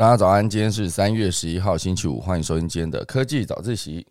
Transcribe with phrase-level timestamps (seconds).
[0.00, 4.06] 大家早安，今天是三月十一号星期五，欢迎收听今天的科技早自习。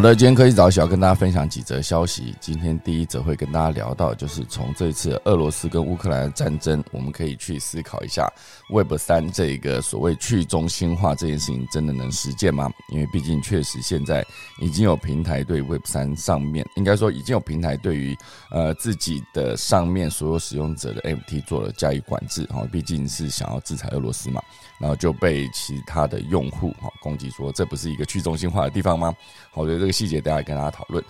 [0.00, 2.34] 好的，今天科技早小跟大家分享几则消息。
[2.40, 8.26] 今天第一则会跟大家聊到，就是从这次俄罗斯跟乌克兰的战争，我们可以去思考一下
[8.70, 12.70] Web 三这个所谓去中心化这件事情，真的能实践吗？
[12.88, 14.24] 因为毕竟确实现在
[14.58, 18.16] 已经有平台对 Web 三上面，应该说已经有平台对于
[18.50, 22.46] 呃自己的上面所有使用者的 MT 做了加以管制。
[22.46, 24.40] 哈，毕竟是想要制裁俄罗斯嘛，
[24.80, 29.14] 然后就被其他的用户哈攻击说，这不是一个去中心化的地方吗？
[29.52, 29.78] 好的。
[29.78, 31.04] 这个细节，大家跟大家讨论。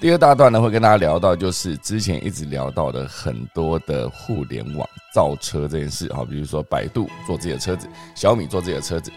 [0.00, 6.06] 第二大段呢，会跟大家聊到，就是之前一直聊到的很多的互联网造车这件事。
[6.12, 9.10] 哈，比如说百度做自己的车子，小米做自己的车子，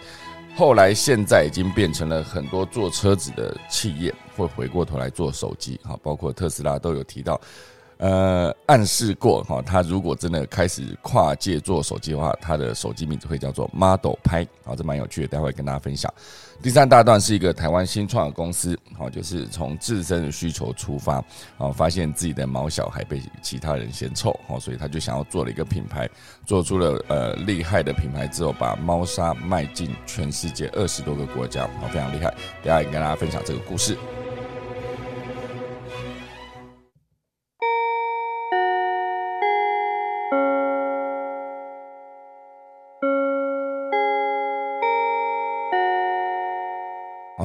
[0.56, 5.80] 后来现在已经变成了很多做车子的企业会回过头来做手机。
[5.84, 7.40] 哈，包括特斯拉都有提到。
[8.00, 16.10] 呃，暗示过哈，他如果真的开始跨界做手机的话，他的手机名字会叫做 Model 拍，好，这蛮有趣的，待会跟大家分享。
[16.62, 21.22] 第三大段是一个台湾新创的公司，好，就是从自身的需求出发，
[21.58, 26.10] 好，发现自己的毛小孩被其他人嫌臭，好，所以他就想要做了一个品牌，
[26.46, 32.34] 做出了呃厉害的品牌之后，把猫砂卖进全世界二十多个国家，好，非常厉害，
[32.64, 33.98] 等下也跟大家分享这个故事。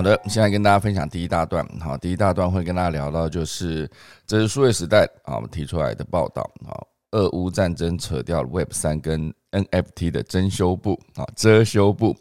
[0.05, 1.67] 的，现在跟大家分享第一大段。
[1.81, 3.91] 好，第一大段会跟大家聊到，就是
[4.27, 6.77] 这是数位时代啊，我们提出来的报道啊，
[7.13, 12.15] 俄乌战争扯掉了 Web 三跟 NFT 的遮羞布啊，遮羞布。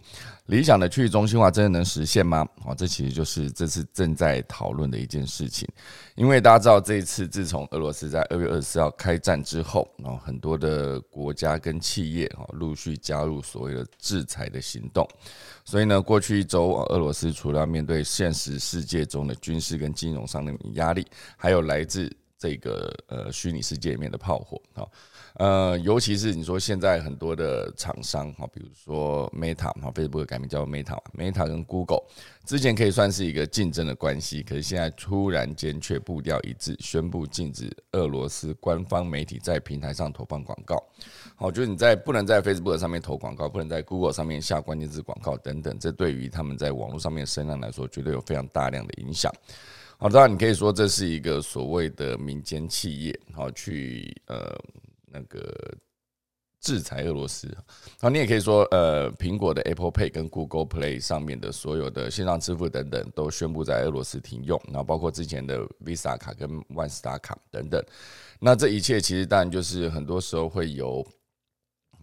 [0.47, 2.45] 理想的去中心化真的能实现吗？
[2.65, 5.65] 哦，这其实就是这次正在讨论的一件事情。
[6.15, 15.07] 因为大家知道，这一次自从俄罗斯在二月二十四号开战之后，哦，很多的国家跟企业哈陆续加入所谓的制裁的行动。
[15.63, 21.07] 所以呢，过去一周啊，俄罗斯除了面对现实世界中的军事跟金融上的压力，
[21.37, 24.83] 还有来自这个呃虚拟世界里面的炮火啊。
[25.35, 32.03] 呃，尤其是你说现在很多的厂商哈，比如说 Meta 哈，Facebook 改名叫 Meta，Meta 跟 Google
[32.45, 40.77] 之前可以算是一个竞争的关系，可是现在突然间却步调一致，宣布禁止俄罗斯官方媒体在平台上投放广告。
[41.35, 49.33] 好，就是你在不能在 Facebook 上面投广告，不能在 Google 上面下关键字广告等等，这对于他们在网络上面声量来说，绝对有非常大量的影响。
[49.97, 54.55] 好，当然你可以说这是一个所谓的民间企业，好去呃。
[55.13, 55.53] 那个
[56.59, 57.47] 制裁俄罗斯，
[57.99, 67.81] 好，你也可以说，呃，苹果的 Apple Pay 跟 Google Play 上面的所有的线上支付等等，都宣布在俄罗斯停用，然后包括之前的 Visa 卡跟万斯达卡等等，
[68.39, 71.05] 那这一切其实当然就是很多时候会由。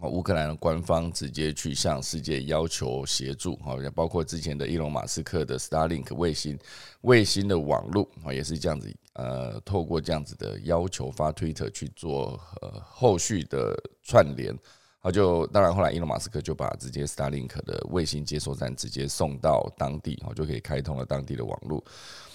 [0.07, 6.57] 乌克兰的官方直接去向世界要求协助，哈，也，包括之前的伊隆马斯克的 Starlink 卫星，
[7.01, 14.57] 卫星的网络啊，也是这样子，呃，透过这样子的要求发 Twitter 去做呃后续的串联，
[14.99, 21.83] 好，就当然后来伊隆马斯克就把直接 Starlink 的卫星接收站直接送到当地，好，就可以开通了当地的网络。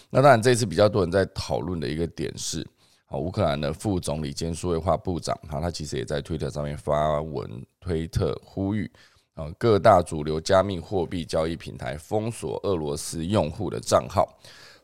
[0.09, 2.66] 那当然这次比较多人在讨论的一个点是。
[3.08, 8.90] 好，乌克兰的副总理兼数位化部长，哈，他其实也在推特上面发文推特呼吁，
[9.34, 14.36] 啊，各大主流加密货币交易平台封锁俄罗斯用户的账号。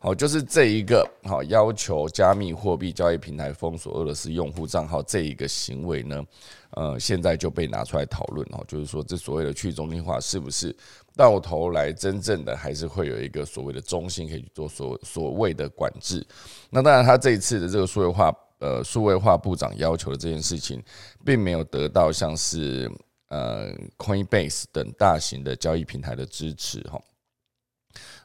[0.04, 6.20] 好，就是这一个好要求加密货币交易平台封锁俄罗斯用户账号这一个行为呢，
[6.70, 10.74] 呃，现在就被拿出来讨论哦，就是说这所谓的去中心化是不是？
[11.16, 16.26] 到头来，真正的还是会有一个所谓的中心可以去做所所谓的管制。
[16.68, 20.82] 那当然，他这一次的这个数位化呃数位化部长要求的这件事情，
[21.24, 22.90] 并没有得到像是
[23.28, 27.00] 呃 Coinbase 等大型的交易平台的支持哈。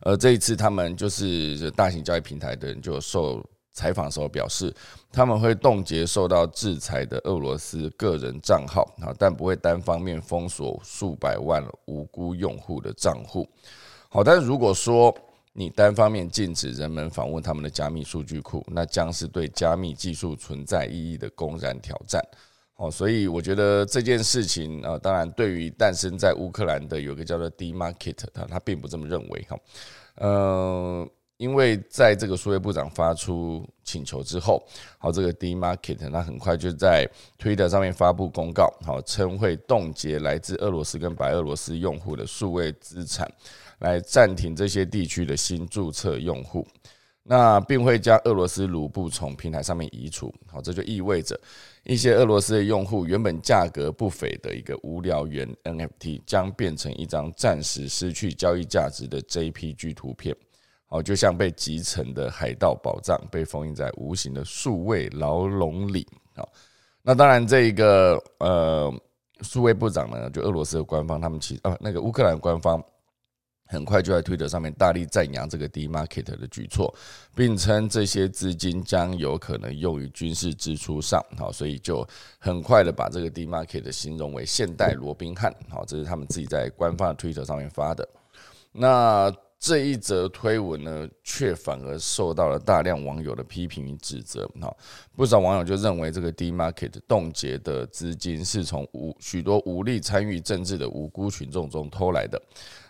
[0.01, 3.43] 而这一次，他们就是大型交易平台的人就受。
[3.73, 4.73] 采访时候表示，
[5.11, 13.47] 他们会冻结受到制裁的俄罗斯个人账号，啊，但不会单方面封锁数百万无辜用户的账户。
[14.09, 15.15] 好，但是如果说
[15.53, 22.19] 你单方面禁止人们访问他们的加密数据库，那将是对加密技术存在意义的公然挑战。
[22.77, 29.59] 哦，所以我觉得这件事情啊，当然对于诞生在乌克兰的有个叫做 D Market，他他并不这么认为哈，
[30.15, 31.07] 呃。
[31.37, 37.07] 因为在这个数位部长发出请求之后，好，这个 D Market 它很快就在
[37.37, 43.31] Twitter 上面发布公告，好，称会冻结来自俄罗斯跟白俄罗斯用户的数位资产，
[43.81, 46.67] 来暂停这些地区的新注册用户，
[47.29, 51.37] 那并会将俄罗斯卢布从平台上面移除，好，这就意味着
[51.83, 60.33] 一些俄罗斯的用户原本价格不菲的一个无聊猿 NFT，将变成一张暂时失去交易价值的 JPG 图片。
[60.89, 66.07] 哦，就像被集成的海盗宝藏，被封印在无形的数位牢笼里。
[66.33, 66.47] 好，
[67.01, 68.89] 那当然，这一个呃，
[69.41, 72.81] 数位部长呢，就俄罗斯的官方，他们其啊，那个乌克兰官方
[73.67, 76.93] 很快就在推特上面大力赞扬这个 D Market 的举措，
[77.35, 81.23] 并称这些资金将有可能用于军事支出上。
[81.37, 82.07] 好，所以就
[82.39, 85.53] 很快的把这个 D Market 形容为现代罗宾汉。
[85.69, 88.07] 好，这是他们自己在官方的推特上面发的。
[88.71, 89.33] 那。
[89.59, 94.47] 这一则推文呢，却反而受到了大量网友的批评与指责。
[94.61, 94.71] 哈，
[95.15, 102.39] 不少网友就认为这个 D Market 冻结的资金是从无许多无力参与政治的无辜群众中偷来的，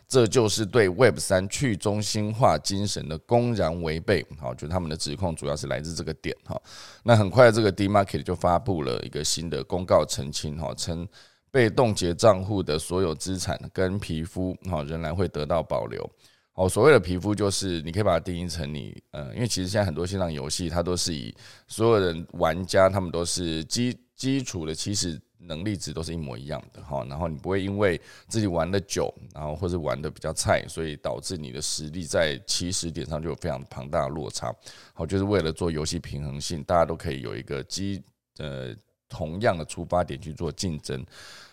[0.08, 4.26] 这就是对 Web 三去中心化精神的公然违背。
[4.40, 6.36] 好，就他们的指控主要是来自这个点。
[6.46, 6.60] 哈，
[7.04, 10.58] 那很快这个 D Market 就发布了一个新的公告澄清。
[10.58, 11.06] 哈，称
[11.52, 16.10] 被冻结账户的所有资产跟皮肤，哈，仍然会得到保留。
[16.54, 21.36] 哦，所谓的皮肤就是你可以把它定义成你，呃，因为其实现在很多线上游戏，它都是以
[21.68, 34.54] 所有人玩家，他们都是基基础的起始能力值都是一模一样的哈，然后你不会因为自己玩的久，然后或者玩的比较菜，所以导致你的实力在起始点上就有非常庞大的落差。
[34.94, 38.04] 好，就是为了做游戏平衡性，大家都可以有一个基
[38.38, 38.76] 呃
[39.10, 41.06] 同样的出发点去做竞争。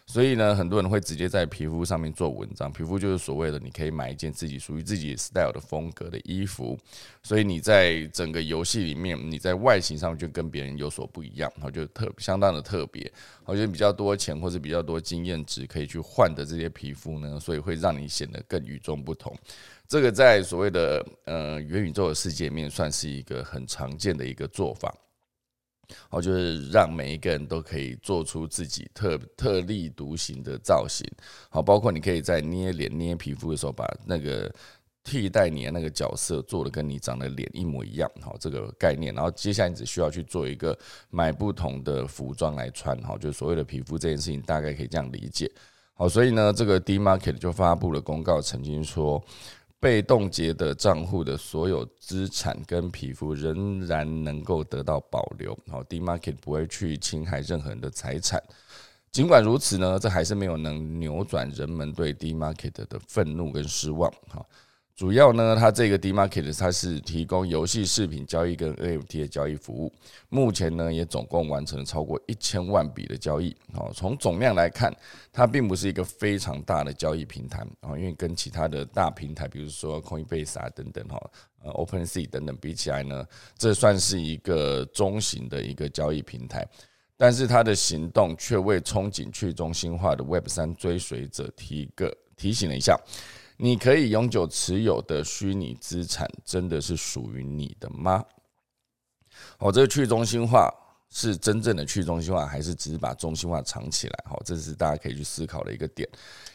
[0.07, 2.71] 所以呢，很多人会直接在皮肤上面做文章。
[2.71, 6.79] 皮肤就是所谓的，你可以买一件自己属于自己 style 的风格的衣服。
[7.23, 13.11] 所以你在整个游戏里面，你在外形上面就跟别人有所不一样，然后就特相当的特别。
[13.47, 19.35] 我觉得比较多钱或者比较多经验值可以去换的这些皮肤呢，所以会让你显得更与众不同。
[19.89, 24.95] 这个在所谓的呃元宇宙的世界面，算是一个很常见的一个做法。
[26.09, 31.07] 好，就是让每一个人都可以做出自己特特立独行的造型。
[31.51, 34.53] 好，包括你可以在捏脸、捏皮肤的时候，把那个
[35.03, 38.11] 替代你的那个角色做的跟你长的脸一模一样。
[38.21, 39.15] 好，这个概念。
[39.15, 40.77] 然后接下来你只需要去做一个
[41.11, 43.01] 买不同的服装来穿。
[43.03, 45.51] 好，就所谓的皮肤这件事情，大概可以这样理解。
[45.95, 49.23] 好，所以呢，这个 D Market 就发布了公告，曾经说。
[49.85, 55.55] 被冻结的账户的所有资产跟皮肤仍然能够得到保留。
[55.71, 58.43] 好，D Market 不会去侵害任何人的财产。
[59.13, 64.11] 尽管如此呢，这还是没有能扭转人们对 D Market 的愤怒跟失望。
[64.27, 64.49] 好。
[64.97, 69.93] 主要呢，它这个 D Market 它是提供游戏饰品交易跟 NFT 的交易服务。
[70.29, 73.57] 目前呢，也总共完成了超过一千万笔的交易。
[73.73, 74.95] 好，从总量来看，
[75.33, 81.21] 它并不是一个非常大的交易平台啊，因为跟其他的大平台，比如说 Coinbase 啊等等哈，
[81.65, 83.27] 呃 OpenSea 等等比起来呢，
[83.59, 86.65] 这算是一个中型的一个交易平台。
[87.17, 92.97] 但是它的行动却为憧憬去中心化的 Web 三追随者提个提醒了一下。
[93.57, 98.25] 你可以永久持有的虚拟资产，真的是属于你的吗？
[99.59, 100.73] 哦，这个去中心化
[101.11, 104.25] 是真正的去中心化，还是只是把中心化藏起来？
[104.29, 106.09] 好，这是大家可以去思考的一个点。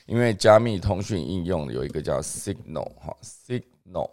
[0.05, 4.09] 因为加密通讯应用有一个叫 Signal，哈，Signal。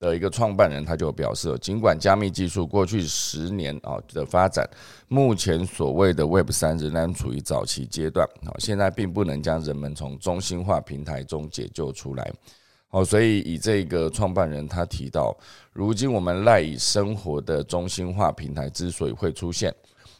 [0.00, 4.68] 的一个创办人，他就表示，尽管加密技术过去十年啊的发展，
[5.08, 12.32] 目前所谓的 Web 三仍然处于早期阶段，好，现在并不能将人们从中心化平台中解救出来，
[12.88, 15.36] 好，所以以这个创办人他提到，
[15.72, 19.74] 如今我们赖以生活的中心化平台之所以会出现，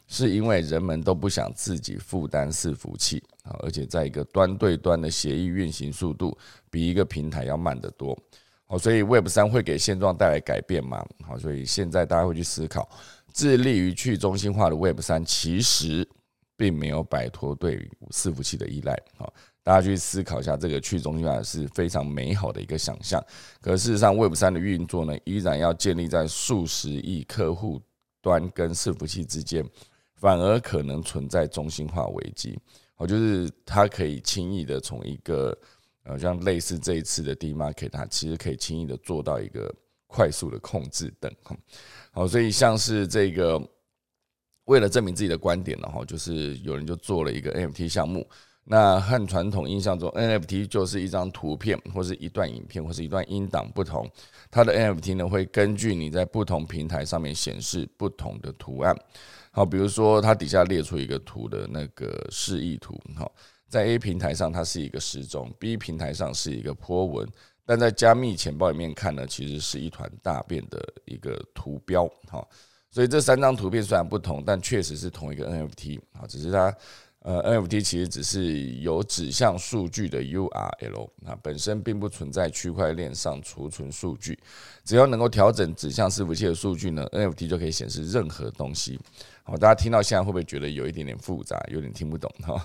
[0.08, 6.36] 是因为人们都不想自己负担伺服器啊，而且在一个端对端的协议运行速度
[6.68, 8.18] 比一个平台要慢得多。
[8.70, 11.02] 好，所以 Web 三会给现状带来改变吗？
[11.26, 12.86] 好，所以现在大家会去思考，
[13.32, 16.06] 致力于去中心化的 Web 三其实
[16.54, 18.94] 并没有摆脱对伺服器的依赖。
[19.16, 19.32] 好，
[19.62, 23.24] 大家去思考一下，这个去中心化是非常美好的一个想象。
[23.62, 27.80] 可事实上，Web 三的运作呢，依然要建立在数十亿客户
[28.20, 29.64] 端跟伺服器之间，
[30.16, 32.58] 反而可能存在中心化危机。
[32.94, 35.56] 好，就是它可以轻易的从一个
[36.08, 39.70] 呃，像类似这一次的 D market，它其实可以轻易的做到一个
[40.06, 41.30] 快速的控制等，
[42.12, 43.62] 好，所以像是这个
[44.64, 48.26] 为了证明自己的观点，然后就是有人就做了一个 NFT 项目，
[48.64, 54.10] 那和传统印象中 NFT 就是一张图片，或是一段影片，或是一段音档不同，
[54.50, 58.96] 它的 NFT 呢会根据你在不同平台上面显示不同的图案。
[59.50, 63.30] 好，比如说它底下列出一个图的那个示意图，好，
[63.68, 67.28] 在 A 平台上它是一个时钟，B 平台上是一个波纹，
[67.64, 72.10] 但在加密钱包里面看呢，其实是一团大便的一个图标。
[72.28, 72.48] 好，
[72.90, 76.00] 所以这三张图片虽然不同，但确实是同一个 NFT。
[76.12, 76.74] 啊，只是它。
[77.22, 84.38] 呃，NFT 其实只是有指向数据的 URL，那本身并不存在区块链上储存数据。
[84.84, 88.98] 只要能够调整指向伺服器的数据呢，NFT 就可以显示任何东西。
[89.42, 92.64] 好，大家听到现在会不会觉得有一点点复杂，有点听不懂哈？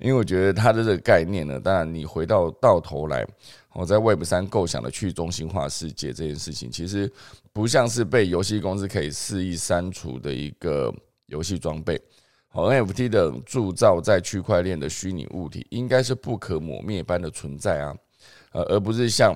[0.00, 3.26] 因为我觉得它的这个概念呢，当然你回到到头来，
[3.72, 7.10] 我在 Web 三构想的去中心化世界这件事情，其实
[7.52, 10.92] 不像是被游戏公司可以肆意删除的一个
[11.26, 12.00] 游戏装备。
[12.48, 17.96] 好，NFT 的铸造在区块链的虚拟物体，应该是不可磨灭般的存在啊，
[18.52, 19.34] 呃，而不是像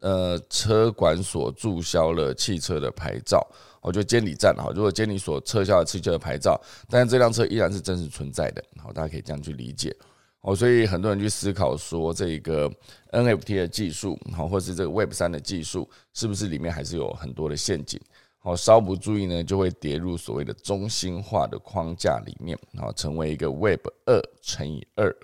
[0.00, 3.46] 呃车管所注销了汽车的牌照，
[3.80, 9.94] 我觉得监理站哈，如果监理所撤销了汽车的牌照，但是这辆车依然是真实存在的，好，大家可以这样去理解。
[10.40, 12.70] 哦，所以很多人去思考说，这个
[13.10, 18.00] NFT 的技术，好，或是这个 Web 三的技术，是不是里面还是有很多的陷阱？
[18.38, 25.14] 好，稍不注意呢，就会跌入所谓的中心化的框架里面，好，成为一个 Web 二乘以二，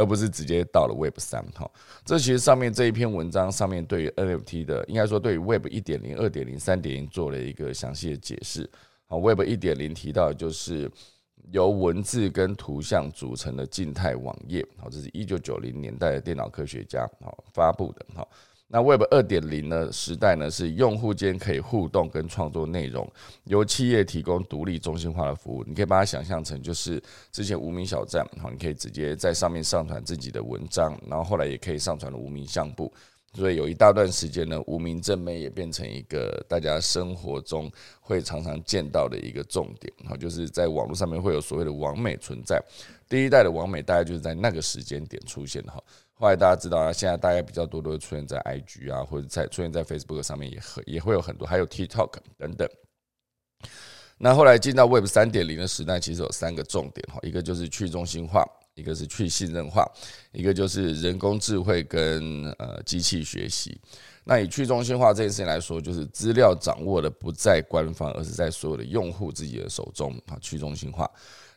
[0.00, 1.44] 而不是直接到了 Web 三。
[1.54, 1.70] 哈，
[2.04, 8.68] 这其实上面这一篇文章上面对于 NFT 的，应该说对于 Web 一点零、二点零、三点零做了一个详细的解释。
[9.06, 10.90] 好，Web 一点零提到的就是
[11.52, 14.66] 由文字跟图像组成的静态网页。
[14.78, 18.06] 好，这是一九九零年代的电脑科学家好发布的。
[18.14, 18.26] 好。
[18.72, 23.10] 那 Web 二点零呢时代呢是用户间可以互动跟创作内容，
[23.42, 25.64] 由企业提供独立中心化的服务。
[25.66, 32.92] 你可以把它想象成就是之前无名小站，好，你可以直接在上面上传自己的文章，然后后来也可以上传了无名相簿。
[33.32, 37.68] 所以有一大段时间呢，无名正妹也变成一个大家生活中
[38.00, 42.62] 会常常见到的一个重点，好，就是在网络上面会有所谓的网美存在。
[43.08, 45.82] 第一代的网美大概就是在那个时间点出现的哈。
[46.20, 52.68] 后来大家知道啊，现在大概比较多都会出现在 IG 啊，或者在出现在 Facebook 上面，也很也会有很多，还有 TikTok 等等。
[54.18, 59.90] 那后来进到 Web 三点零的时代，其实有三个重点哈，一个就是去中心化，一个是去信任化，
[60.32, 63.80] 一个就是人工智慧跟呃机器学习。
[64.22, 71.10] 那以去中心化这件事情来说，就是资料掌握的不在官方，而是在所有的用户自己的手中啊，去中心化。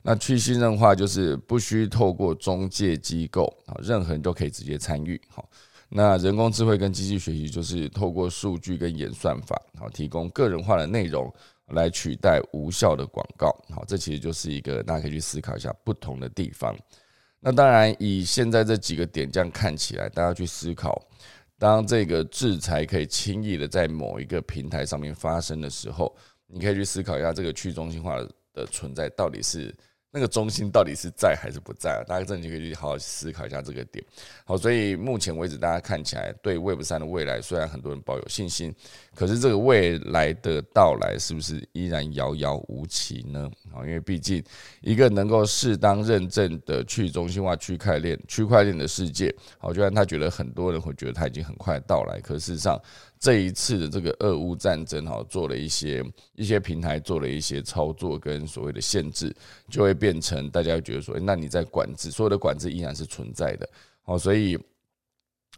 [0.05, 5.19] 那去信任化就是不需透过中介机构啊，任何人都可以直接参与。
[5.29, 5.49] 好，
[5.87, 11.33] 那人工智慧跟机器学习就是透过数据跟演算法，好提供个人化的内容
[11.67, 13.49] 来取代无效的广告。
[13.69, 16.75] 好，这其实就是一个大家可以去思考一下不同的地方。
[17.39, 21.01] 那当然，以现在这几个点这样看起来，大家去思考，
[21.57, 26.13] 当这个制裁可以轻易的在某一个平台上面发生的时候，
[26.45, 28.17] 你可以去思考一下这个去中心化
[28.53, 29.73] 的存在到底是。
[30.15, 32.03] 那个中心到底是在还是不在？
[32.07, 34.05] 大家真的可以去好好思考一下这个点。
[34.45, 38.71] 好，所以目前为止，大家看起来对 Web 三的未来，虽然很多人抱有信心，
[39.15, 43.49] 可是这个未来的到来是不是依然遥遥无期呢？
[43.73, 44.43] 啊，因为毕竟
[44.81, 52.79] 一个能够适当认证的去中心化区块链、区块链的世界，好，就算他觉得很多人会觉得他已经很快到来，可事实上。
[53.23, 56.03] 这一次的这个俄乌战争，哈，做了一些
[56.35, 59.33] 一些平台做了一些操作跟所谓的限制，
[59.69, 63.69] 就会变成大家觉得说，那你在管制，所有的管制依然是存在的，
[64.01, 64.59] 好，所以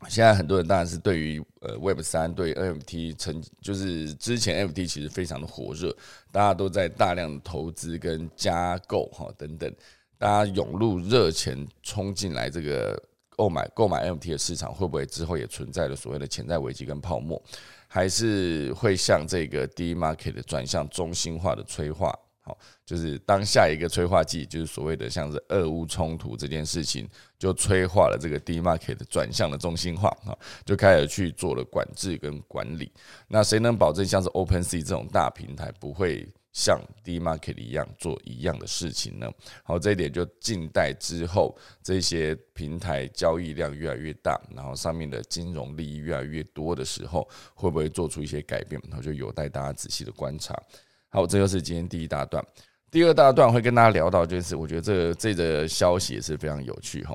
[0.08, 5.92] 现在很多人当然是对于呃 Web 三对 NFT 成，就是之前 NFT 其实非常的火热，
[6.32, 9.74] 大家都在大量的投资跟加购哈等等，
[10.20, 13.02] 大家涌入热钱冲进来这个。
[13.36, 17.42] 购买购买 NFT 的市场会不会之后也存在了所谓的潜在危机跟泡沫，
[17.88, 22.18] 还是会像这个 D market 的转向中心化的催化？
[22.42, 32.92] 好，就是当下一个催化剂，就是所谓的像是俄乌冲突这件事情，就催化了这个 D market 的转向的中心化，哈，就开始去做了管制跟管理。
[33.28, 36.28] 那谁能保证像是 OpenSea 这种大平台不会？
[36.56, 39.30] 像 D Market 一样做一样的事情呢？
[39.62, 48.82] 好，这一点就近代之后这些平台交易量越来越大，然后上面的金融利益越来越多的时候，会不会做出一些改变？
[48.88, 50.58] 然后就有待大家仔细的观察。
[51.10, 52.42] 好，这就是今天第一大段。
[52.90, 57.14] 第二大段会跟大家聊到，就是我觉得这个这个消息也是非常有趣哈。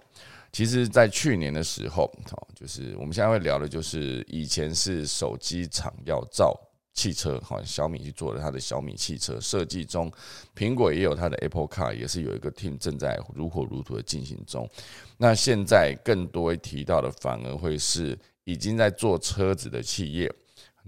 [0.53, 6.55] 其实，在去年的时候，好，就是我们现在会聊的，就是以前是手机厂要造。
[6.93, 10.13] 汽车，哈，小米去做了它的小米汽车设计中，
[10.55, 14.69] 苹果也有它的 Apple Car，也是有一个 team 正在如火如荼的进行中。
[15.17, 20.31] 那现在更多提到的，反而会是已经在做车子的企业，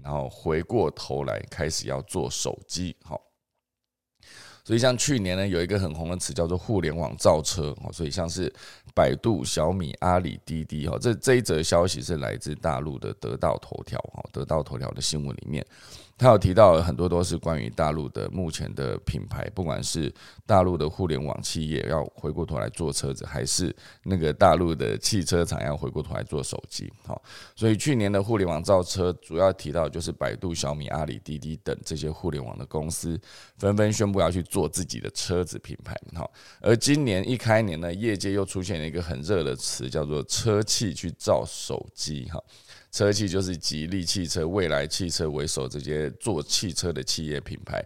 [0.03, 3.19] 然后回过头来开始要做手机，好。
[4.63, 8.51] 所以像去年呢，有一个很红的词叫做“互联网造车”哦，所以像是
[8.95, 15.65] 百度、小米、阿里、滴滴哈，这这一则消息是来自大陆的得到头条哈，得到头条的新闻里面。
[16.15, 20.13] 他有提到很多都是关于大陆的目前的品牌，不管是
[20.45, 26.91] 大陆的互联网企业要回过头来做车子，还是那个大陆的汽车厂要回过头来做手机。
[27.05, 27.21] 好，
[27.55, 33.19] 所以去年的互联网造车主要提到就是百度、小米、阿里、滴滴等这些互联网的公司
[33.57, 35.99] 纷纷宣布要去做自己的车子品牌。
[36.13, 42.29] 好，而今年一开年呢，业界又出现了一个很热的词，叫做车企去造手机。
[42.31, 42.41] 哈。
[42.93, 47.83] 车企就是吉利汽车、未来汽车为首这些做汽车的企业品牌，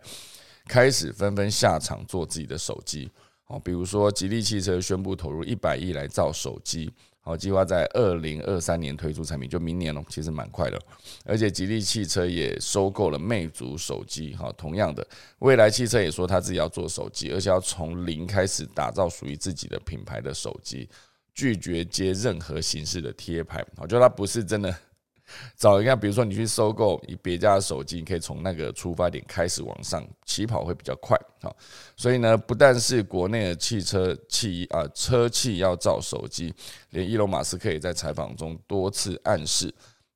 [0.68, 3.10] 开始纷纷下场做自己的手机。
[3.46, 10.78] 哦，比如说吉利汽车宣布投入一百亿来造手机，好，计划在二零二三年推出产品，就明年了，其实蛮快的。
[11.24, 15.08] 而且吉利汽车也收购了魅族手机，哈，同样的，
[15.40, 20.90] 未来汽车也说他自己要做手机，而且要从零开始打造属于自己的品牌的手机，
[21.34, 23.66] 拒绝接任何形式的贴牌。
[23.78, 24.78] 我觉得他不是真的。
[25.58, 31.54] 找一个，比如说你去收购以别家的手机，你可以从那个出发点开始往上起跑会比较快啊。
[31.96, 36.54] 所以呢，不但是国内的汽车企啊车企要造手机，
[36.92, 39.74] 连伊隆马斯克也在采访中多次暗示，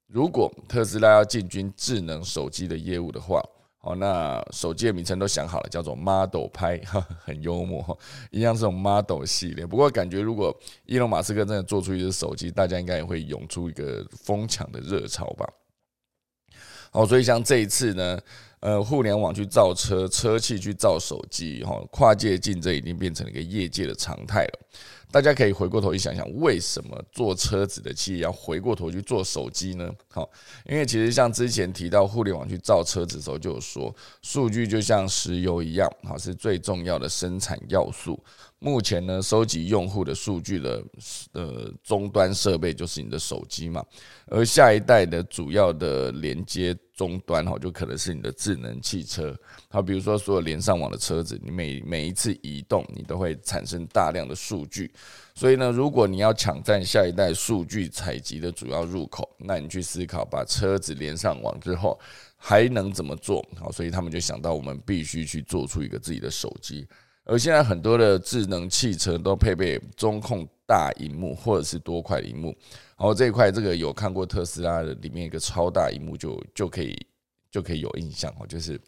[0.08, 3.44] 如果特斯拉要进军智能手机的业务的话。
[3.81, 6.79] 哦，那手机的名称都想好了，叫做 Model 拍，
[7.23, 7.97] 很幽默，
[8.29, 9.65] 一样这种 Model 系列。
[9.65, 15.47] 不过感觉如果伊隆马斯克真的做出一只手机，大家应该也会涌出一个疯抢的热潮吧。
[16.91, 18.19] 好，所以像这一次呢，
[18.59, 24.59] 呃，互联网去造车，车企去造手机，哈，跨界竞争已经变成了一个业界的常态了。
[25.12, 29.91] 大家可以回过头去想想，为什么做车子的企业要回过头去做手机呢？
[30.08, 30.30] 好，
[30.65, 38.18] 因为其实像之前提到互联网去造车子的时候，就有说，数据就像石油一样，好，是最重要的生产要素。
[38.60, 40.84] 目前呢，收集用户的数据的
[41.34, 43.84] 呃终端设备就是你的手机嘛，
[44.28, 49.35] 而下一代的主要的连接终端哈，就可能是你的智能汽车。
[49.69, 54.91] 好，比如说所有连上网的车子，你每每一次移动，你都会产生大量的数据。
[55.33, 61.99] 所以呢，如果你要抢占下一代数据采集的主要入口，那你去思考把车子连上网之后
[62.37, 63.43] 还能怎么做？
[63.59, 66.87] 好，所以他们就想到我们必须去做出一个自己的手机。
[67.23, 72.55] 而现在很多的智能汽车都配备中控大荧幕或者是多块荧幕，
[72.95, 76.97] 然后这一块这个有看过特斯拉的里面一个超大荧幕就就可以
[77.51, 78.79] 就可以有印象哦，就是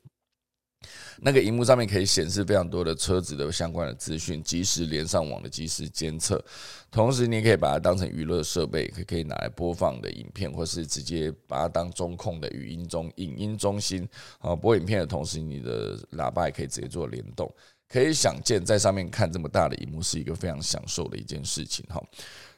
[1.17, 6.41] 那个荧幕上面可以显示非常多的车子的相关的资讯，及时连上网的及时监测，
[6.89, 14.07] 同时你也可以把它当成娱乐设备，可可以拿来播放的影片，或是直接把它当中控的语音中影音中心
[14.39, 17.53] 啊播影片的同时，你的喇叭也可以直接做联动。
[17.93, 22.03] 可以想见，在上面看这么大的荧幕是一个非常享受的一件事情哈。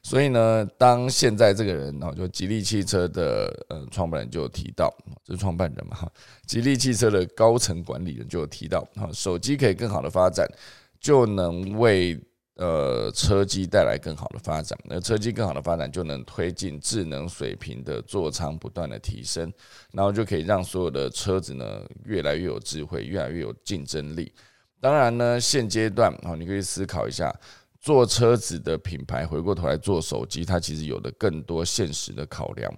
[0.02, 4.90] 所以呢，当现在这个人哦，就吉利汽车的呃创办人就提到，
[5.26, 6.10] 这是创办人嘛哈，
[6.46, 10.48] 吉利汽车的高层管理人就提到，哈，手机可以更好的发展，
[11.02, 12.18] 就能为
[12.56, 14.80] 呃车机带来更好的发展。
[14.86, 19.52] 那车机更好的发展，就能推进智能水平的座舱不断的提升，
[19.92, 24.32] 然后就可以让所有的车子呢越来越有智慧，越来越有竞争力。
[24.86, 27.36] 当然呢，现阶段啊，你可以思考一下，
[27.82, 32.72] 做车子的品牌回过头来做手机，它其实有的更多现实的考量。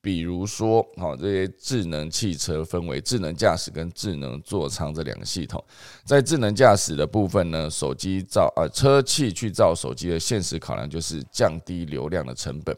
[0.00, 5.62] 比如说，好，这些智能汽车分为智能驾驶跟智能座舱这两个系统。
[6.02, 12.74] 在智能驾驶的部分呢，手机造呃车器去造手机的现实考量就是降低流量的成本。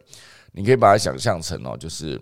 [0.51, 2.21] 你可以把它想象成哦，就是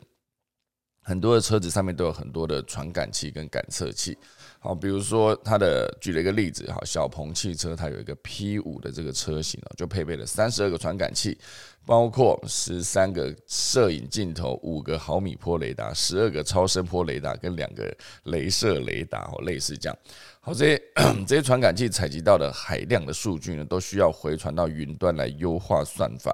[1.11, 4.17] 很多的车子上面都有很多的传感器跟感测器。
[4.61, 11.37] 好，比如说它的举了一个例子，哈，小鹏汽车它有一个 P 五的这个车型哦，就配备了三十二个传感器，
[11.85, 17.93] 包括十三个摄影镜头、五个毫米波雷达、十二个超声波雷达跟两个
[18.27, 19.99] 镭射雷达哦，类似这样。
[20.41, 20.83] 好，这些
[21.27, 26.31] 这些传感器采集到的海量的数据呢，都需要回传到云端来优化算法。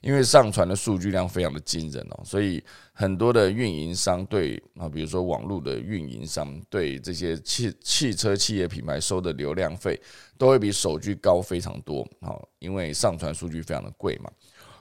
[0.00, 10.00] 因为上传的数据量非常的惊人哦，所以很多的运营商对啊，比如说网络的运营商对这些汽汽车企业品牌收的流量费，
[10.38, 12.00] 都会比手机高非常多。
[12.20, 14.30] 哦，因为上传数据非常的贵嘛。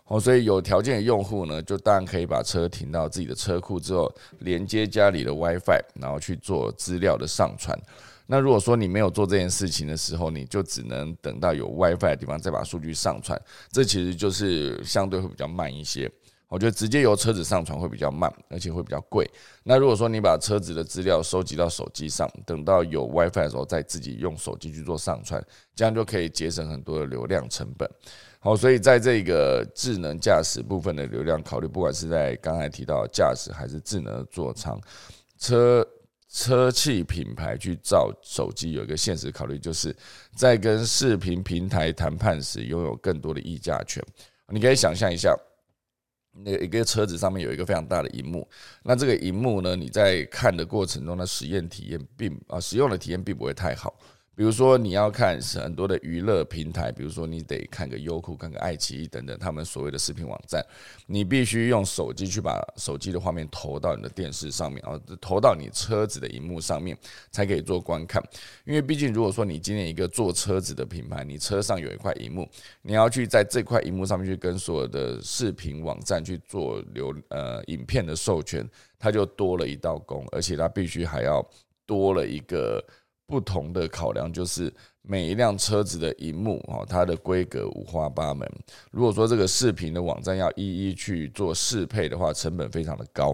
[0.05, 7.77] 哦，所以有条件的用户呢，就当然可以把车停到自己的车库之后，连接家里的 WiFi，然后去做资料的上传。
[8.31, 16.09] 那如果说你没有做这件事情的时候，你就只能等到有 WiFi 的地方再把数据上传，这其实就是相对会比较慢一些。
[16.47, 19.27] 我觉得直接由车子上传会比较慢，而且会比较贵。
[19.63, 25.43] 那如果说你把车子的资料收集到手机上，等到有 WiFi 的时候再自己用手机去做上传，
[25.75, 27.89] 这样就可以节省很多的流量成本。
[28.39, 34.79] 好，所以在这个智能驾驶部分的流量考虑，不管是在刚才提到驾驶还是智能座舱，
[35.37, 35.85] 车
[36.31, 39.95] 车企品牌去造手机有一个现实考虑，就是
[40.35, 44.03] 在跟视频平台谈判时拥有更多的议价权。
[44.47, 45.35] 你可以想象一下，
[46.31, 48.47] 那一个车子上面有一个非常大的荧幕，
[48.83, 53.99] 那这个荧幕呢，你在看的过程中的实验体验并啊，使用的体验并不会太好。
[54.39, 60.65] 比如说，你要看很多的娱乐平台，比如说你得看个优酷、看个爱奇艺等等，他们所谓的视频网站，
[61.08, 66.97] 你必须用手机去把手机的画面投到你的电视上面，啊，投到你车子的荧幕上面，
[67.32, 68.23] 才可以做观看。
[68.63, 72.47] 因为毕竟，如果说你今天一个做车子的品牌，你车上有一块荧幕，
[72.82, 78.65] 你要去在这块荧幕上面去跟所有的视频网站去做流呃影片的授权，
[78.97, 81.45] 它就多了一道工，而且它必须还要
[81.86, 82.82] 多了一个。
[83.29, 88.49] 不同的考量就是每一辆车子的荧幕哦，它的规格五花八门。
[88.91, 93.33] 如果说这个视频的网站要一一去做适配的话，成本非常的高。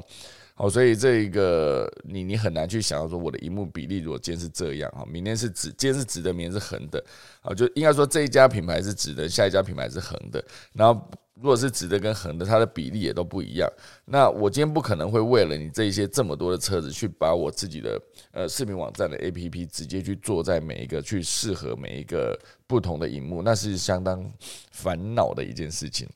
[0.53, 7.03] 好，所以这一个你你很难去想到说我的荧幕比例如果今天是这样哈，明天是直，今天是直的，明天是横的
[7.41, 11.09] 啊，就应该说这一家品牌是直的，下一家品牌是横的，然后。
[11.35, 13.69] 如果是直的跟横的，它的比例也都不一样。
[14.05, 24.31] 那我今天不可能会为了你这些这么多的车子，去把我自己的呃视频网站的 APP 直接去做在每一个去适合每一个不同的荧幕，那是相当
[24.71, 26.07] 烦恼的一件事情。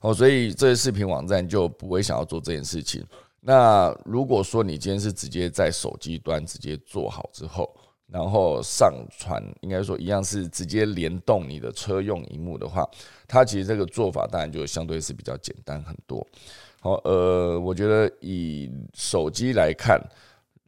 [0.00, 3.02] 哦，所以这些视频网站就不会想要做这件事情。
[3.40, 7.74] 那如果说你今天是直接在手机端直接做好之后，
[8.08, 12.88] 然后上传，应该说一样是直接联动你的车用荧幕的话，
[13.26, 16.26] 它其实这个做法当然就相对是比较简单很多。
[16.80, 20.00] 好，呃，我觉得以手机来看，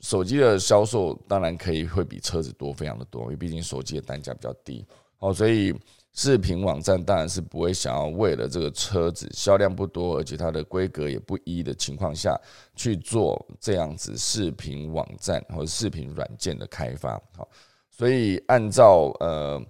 [0.00, 4.84] 手机的销售当然可以会比车子多非常的多，因为毕竟手机的单价比较低。
[5.18, 5.74] 好，所以。
[6.18, 12.36] 视频网站当然是不会想要为了这个车子销量不多，而且它的规格也不一的情况下
[12.74, 17.12] 去做这样子视频网站或者视频软件的开发。
[17.36, 17.48] 好，
[17.88, 19.62] 所以按照呃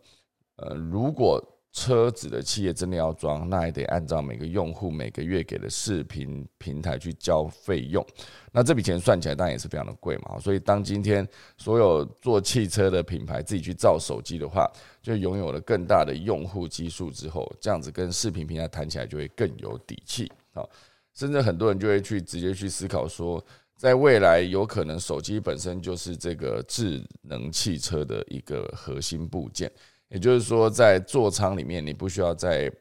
[0.57, 1.39] 呃，如果
[1.79, 8.05] 车子的企业真的要装，那还得按照每个用户每个月给的视频平台去交费用。
[8.51, 10.41] 那这笔钱算起来当然也是非常的贵嘛。
[10.41, 14.69] 所以当今天所有做汽车的品牌自己去造手机的话，
[15.01, 20.29] 就拥有了更大的用户基数之后，这样子跟视频平台谈起来就会更有底气。
[20.53, 20.69] 好，
[21.15, 23.43] 甚至很多人就会去直接去思考说，
[23.77, 29.71] 在未来有可能手机本身就是这个智能汽车的一个核心部件。
[30.09, 32.73] 也就是说，在座舱里面，你不需要再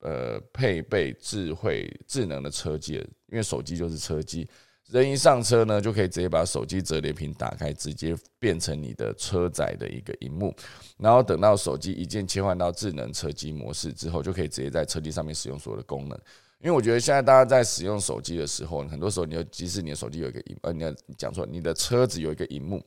[0.00, 2.94] 呃配备智慧智能的车机，
[3.26, 4.48] 因为手机就是车机。
[4.88, 10.54] 人一上车呢，就可以直接把手机折叠屏打开，直接变成你的车载的一个荧幕。
[10.96, 16.18] 然后等到手机一键切换到智能车机模式之后，就可以直接在车机上面使用所有的功能。
[16.58, 22.84] 因为我觉得现在大家在使用手机的时候，很多时候你要即使你的手机有一个荧，呃，你要讲错，你的车子有一个荧幕，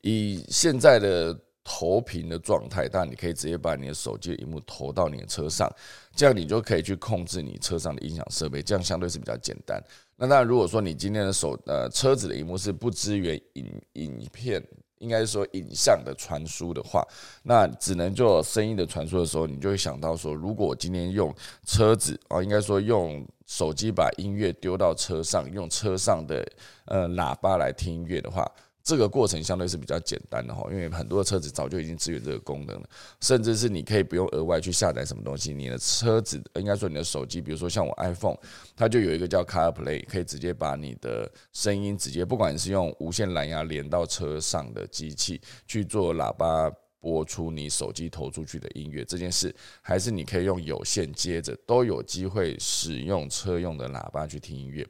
[0.00, 1.40] 以现在的。
[1.68, 5.68] 投屏的状态，但你可以直接把你的手机的荧幕投到你的车上，
[6.14, 9.82] 这样你就可以去控制你车上的音响设备，这样相对是比较简单。
[10.14, 14.62] 那当然，如果说你今天的手呃车子的荧幕是不支援影影片，
[14.98, 17.04] 应该说影像的传输的话，
[17.42, 21.34] 那只能做声音的传输的时候，你就会想到说，如果我今天用
[21.66, 26.46] 车子啊，应该说用手机把音乐丢到车上，用车上的
[26.84, 28.48] 呃喇叭来听音乐的话。
[28.86, 32.88] 这个过程相对是比较简单的哈，因为很多的车子早就已经支援这个功能了，
[33.20, 38.38] 甚至是你可以不用额外去下载什么东西，你的车子应该说你的手机，比如说像我 iPhone，
[38.76, 46.70] 它就有一个叫 CarPlay，可以直接把你的声音直接，不管是用无线蓝牙连到车上的机器去做喇叭
[47.00, 54.86] 播出你手机投出去的音乐这件事，还是你可以用有线接着都有机会使用车用的喇叭去听音乐。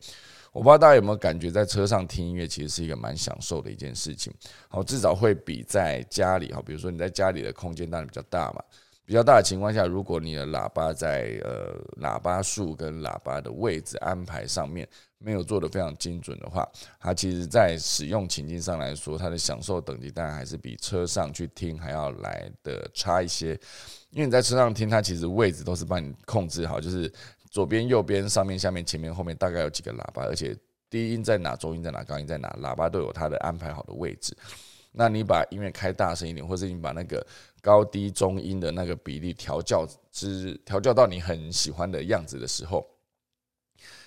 [0.56, 4.32] 我不知道大家有没有感觉，在车上听音乐其实是一个蛮享受的一件事情。
[4.68, 8.64] 好，至少会比在家里哈，比如说你在家里的空间当然比较大嘛，
[9.04, 14.88] 比较大的情况下，如果你的喇叭在呃喇叭数跟喇叭的位置安排上面
[15.18, 16.66] 没有做的非常精准的话，
[16.98, 23.50] 它其实在使用情境上来说，它的享受等级当然还是比车上去听还要来的差一些。
[24.08, 27.12] 因为你在车上听，它其实位置都是帮你控制好，就是
[27.56, 30.54] 左边、右边、上面、下面、前面、后面大概有几个喇叭，而且
[30.90, 34.36] 低音在哪、中音在哪、高音在哪，喇叭都有它的安排好的位置。
[34.92, 37.26] 那你把音乐开大声一点，或者你把那个
[37.62, 42.86] 高低中音的那个比例调教之调教到你很喜欢的样子的时候，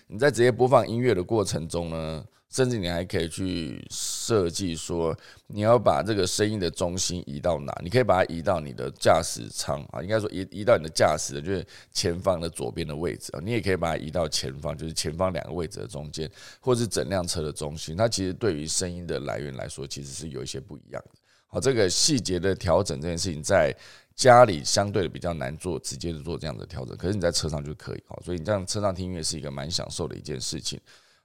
[0.06, 2.24] 你在直接播放音乐的过程中呢？
[2.50, 5.16] 甚至你还可以去设计说，
[5.48, 7.72] 你要把这个声音的中心移到哪？
[7.84, 13.40] 你可以把它移到你的驾驶舱啊，应该说移移到你的驾驶的，就是前方的左边的位置啊。
[13.44, 17.96] 你也可以把它移到前方，就是前方两个位置的中间，或是整辆车的中心。
[17.96, 21.12] 它其实对于声音的来源来说，其实是有一些不一样的。
[21.46, 23.72] 好，这个细节的调整这件事情，在
[24.16, 26.98] 家里相对的比较难做，直接的做这样的调整。
[26.98, 30.80] 可是你在车上就可以好，所以你这样车上听音乐是一个蛮享受的一件事情。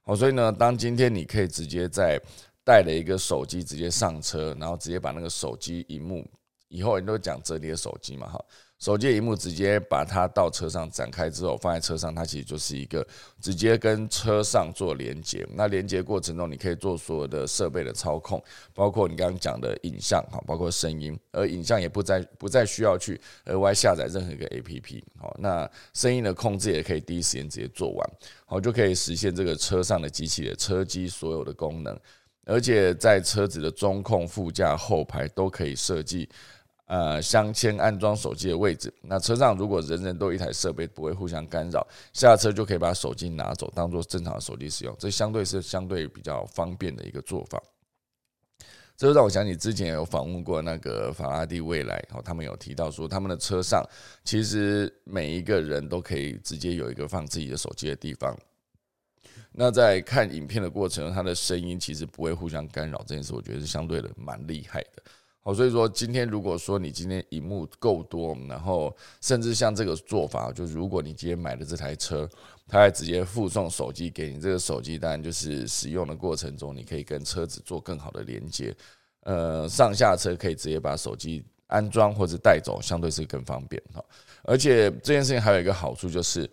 [0.05, 2.19] 哦，所以呢，当今天你可以直接在
[2.63, 6.25] 带了一个手机直接上车，然后直接把那个手机荧幕，
[6.67, 8.45] 以后人都讲折叠手机嘛，哈。
[8.77, 13.07] 手机荧幕直接把它到车上展开之后，放在车上，它其实就是一个
[13.39, 15.47] 直接跟车上做连接。
[15.53, 28.09] 那连接过程中，你可以做所有的设备的操控，包括你刚刚讲的影像，哈，包括声音，而影像也不再不再需要去额外下载任何一个 APP，好，那声音的控制也可以第一时间直接做完，
[28.45, 31.97] 好，就可以实现这个车上的机器的车机所有的功能，
[32.43, 36.29] 而且在车子的中控、副驾、后排都可以设计。
[36.85, 38.93] 呃，镶嵌安装手机的位置。
[39.01, 44.95] 那车上如果人人都一台设备，不会互相干扰，下车就可以把手机拿走，当做正常的手机使用。
[44.99, 47.61] 这相对是相对比较方便的一个做法。
[48.97, 53.83] 这就让我想起之前有访问过那个法拉第未来，哦，他们有提到说，他们的车上
[54.23, 58.37] 其实每一个人都可以直接有一个放自己的手机的地方。
[59.51, 65.03] 那在看影片的过程中，它的声音其实不会互相干扰，这件事我觉得是相对的蛮厉害的。
[65.47, 72.27] 好，所以说今天如果说你今天荧幕够多，然后甚至像这个做法，就如果你今天买的这台车，
[72.67, 78.75] 它还直接附送手机给你，这个手机当然就是使用的过程中，你可以跟车子做更好的连接，
[79.19, 84.03] 呃，上下车可以直接把手机安装或者带走，相对是更方便哈。
[84.45, 86.49] 而且这件事情还有一个好处就是，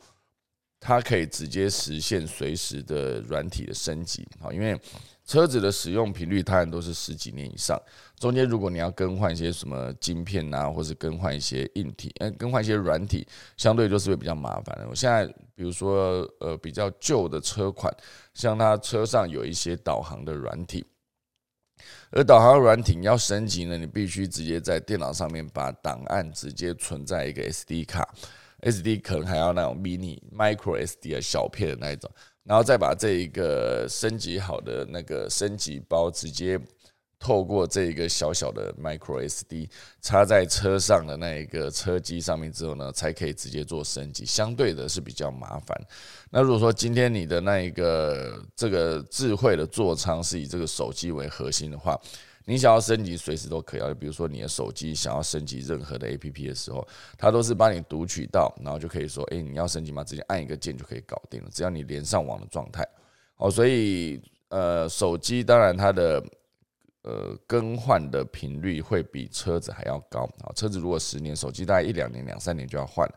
[0.79, 4.79] 它可以直接实现随时的软体的升级哈，因为。
[5.25, 7.81] 车子的使用频率，当然都是十几年以上。
[8.23, 14.87] 中间如果你要更换一些什么晶片啊，或是更换一些硬体，呃，更换一些软体，相对就是会比较麻烦的。
[14.89, 17.93] 我现在比如说，呃，比较旧的车款，
[18.33, 20.87] 像它车上有一些导航的软体，
[22.13, 28.09] 而导航软体要升级呢，你必须直接在电脑上面把档案直接存在一个 SD 卡
[28.61, 32.09] ，SD 可能还要那种 mini micro SD 的小片的那一种。
[32.45, 36.57] 然后再把这一个升级好的那个升级包，直接
[37.23, 39.69] 透过这一个小小的 micro SD
[40.01, 45.81] 插在车上的那一个车机上面之后呢，才可以直接做升级，相对的是比较麻烦。
[46.31, 51.97] 那如果说今天你的那一个这个智慧的座舱是以这个手机为核心的话，
[52.45, 53.95] 你想要升级，随时都可以啊。
[53.95, 56.85] 比如说你的手机想要升级任何的 A P P 的时候，
[57.17, 60.03] 它都是帮你读取到，然后就可以说，哎，你要升级吗？
[60.03, 61.49] 直接按一个键就可以搞定了。
[61.53, 62.85] 只要你连上网的状态，
[63.37, 66.21] 哦，所以呃，手机当然它的
[67.03, 70.53] 呃更换的频率会比车子还要高啊。
[70.55, 73.09] 车子如果十年，手机大概一两年、两三年就要换，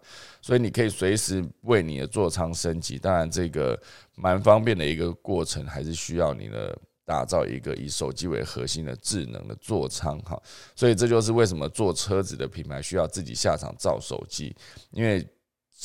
[0.41, 2.97] 所以你可以随时为你的座舱升级。
[2.97, 3.79] 当然，这个
[4.15, 6.77] 蛮方便的一个过程，还是需要你的。
[7.07, 10.41] 打造一个以手机为核心的智能的座舱，哈，
[10.75, 14.55] 所以这就是为什么做车子的品牌需要自己下场造手机，
[14.89, 15.23] 因为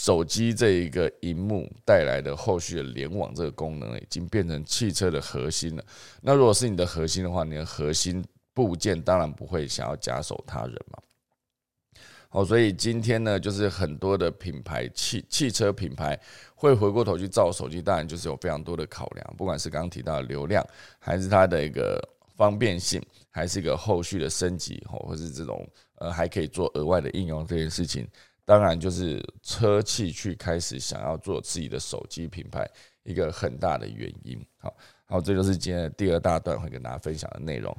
[0.00, 5.84] 手机这一个荧幕带来的后续的联网这个功能已经变成汽车的核心了。
[6.22, 10.98] 那如果是你的核心的话，你的核心部件当然不会想要假手他人嘛。
[12.30, 16.18] 好，所以今天呢，就是很多的品牌汽汽车品牌
[16.54, 20.66] 会回过头去造手机，当然就是有非常多的考量，不管是刚刚提到的流量，
[20.98, 22.02] 还是它的一个
[22.36, 28.08] 方便性，还是一个后续的升级，或或是这种呃还可以做额外的应用这件事情，
[28.50, 32.68] 当然就是车企去开始想要做自己的手机品牌
[33.04, 34.44] 一个很大的原因。
[34.58, 37.72] 好，好，这就是今天的第二大段会跟大家分享的内容。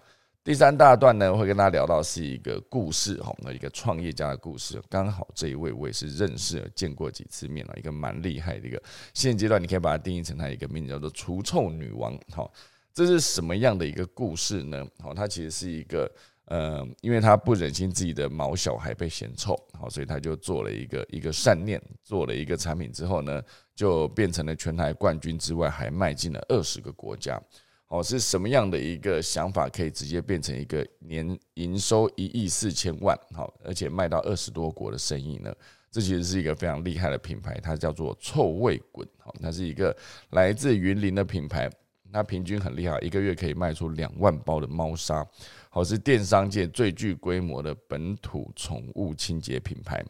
[0.45, 4.81] 第三大段呢，会跟大家聊到是一个故事哈，那一个创业家的故事。
[4.87, 8.81] 刚好这一位我也是认识、见过几次面了，一个蛮厉害的一个。
[9.13, 12.49] 现阶段你可以把它定义成它一个名字叫做“除臭女王”哈。
[12.93, 14.87] 这是什么样的一个故事呢？
[14.99, 16.09] 好，它其实是一个
[16.51, 23.41] 呃，因为他不忍心自己的毛小孩被嫌臭，好，所以他就做了一个一个善念，做了一个产品之后呢，
[23.73, 27.41] 就变成了全台冠军之外，还卖进了二十个国家。
[27.87, 33.17] 哦，是什么样的一个想法可以直接变成一个年营收一亿四千万？
[33.33, 35.55] 好，而且卖到二十多国的生意呢？
[35.89, 39.07] 这其实是一个非常厉害的品牌，它叫做臭味滚。
[39.19, 39.95] 好，它是一个
[40.31, 41.69] 来自云林的品牌，
[42.11, 45.25] 那平均很厉害，一个月可以卖出两万包的猫砂。
[45.69, 50.03] 好，是电商界最具规模的本土宠物清洁品牌。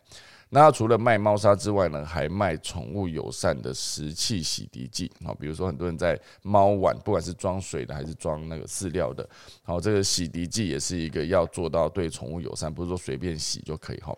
[0.50, 9.30] 那除了卖猫砂之外呢，还卖宠物友善的食器洗涤剂啊，比如说很多人在猫碗，不管是装水的还是装那个饲料的，
[9.62, 14.14] 好，这个洗涤剂也是一个要做到对宠物友善，不是说随便洗就可以哈。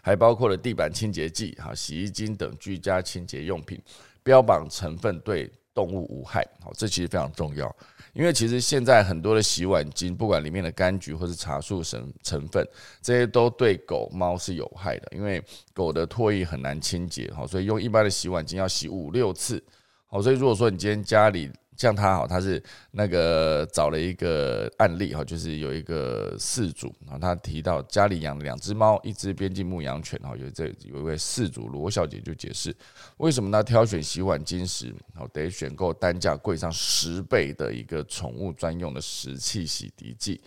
[0.00, 3.78] 还包括了地板清洁剂、哈洗衣精等居家清洁用品，
[4.22, 7.74] 标榜成分对动物无害，好，这其实非常重要。
[8.12, 12.66] 因为其实现在很多的洗碗巾，不管里面的柑橘或是茶树成成分，
[13.00, 15.08] 这些都对狗猫是有害的。
[15.16, 19.62] 因为狗的唾液很难清洁，好，所以用一般的洗碗巾要洗五六次，
[20.06, 32.74] 好，所以如果说你今天家里，像他哈，他是那个找了一个案例哈，就是有一个事主啊，他提到家里养两只猫，一只边境牧羊犬哈，有这有一位事主罗小姐就解释，
[33.16, 40.40] 为什么他挑选洗碗巾时，哦得选购单价贵上十倍的一个宠物专用的食器洗涤剂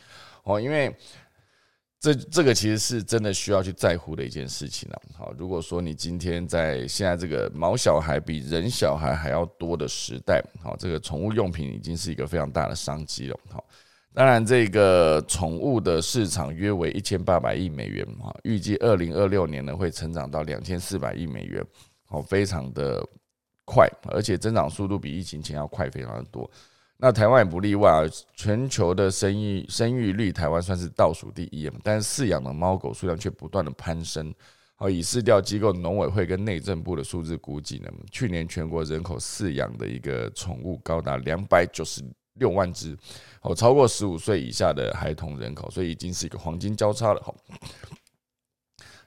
[0.44, 0.96] 哦，因为。
[2.00, 5.02] 这这个其实是真的需要去在乎的一件事情了。
[5.18, 13.40] 好，如果说你今天在现在这个毛小孩比人小孩还要多的时代，好，这个宠物用品已经是一个非常大的商机了。
[13.50, 13.64] 好，
[14.14, 21.66] 当然这个宠物的市场约为一千八百亿美元，哈，预计二零二六年呢会成长到两千四百亿美元，
[22.06, 23.04] 好，非常的
[23.66, 26.48] 快，而且增长速度比疫情前要快非常的多。
[26.98, 28.04] 那台湾也不例外啊，
[28.36, 34.34] 全球的生育生育率，台湾算是倒数第一，但是饲养的猫狗数量却不断的攀升。
[34.78, 42.02] 好，以市调机构农委会跟内政部的数字估计呢，去年全国人口饲养的一个宠物高达两百九十
[42.36, 42.98] 六万只，
[43.42, 47.22] 哦，超过十五岁以下的孩童人口，所以已经是一个黄金交叉了。
[47.22, 47.36] 好。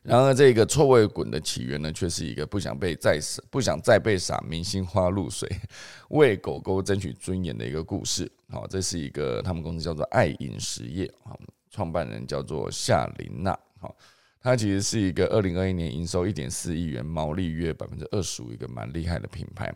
[0.09, 5.47] 然而，这个臭味滚的起源呢，却是一个不想被再撒、不想再被撒明星花露水，
[6.09, 8.31] 为狗狗争取尊严的一个故事。
[8.49, 11.38] 好，这是一个他们公司叫做爱饮食业，好，
[11.71, 13.94] 创办人叫做夏琳娜，好，
[14.40, 19.71] 它其实是一个二零二一年营收一点四亿元，毛利约百分之二十五，一个蛮厉害的品牌，